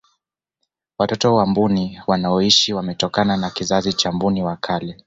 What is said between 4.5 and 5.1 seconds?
kale